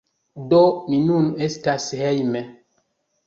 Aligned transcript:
Do, 0.53 0.61
mi 0.93 0.99
nun 1.09 1.27
estas 1.49 1.85
hejme 2.01 2.41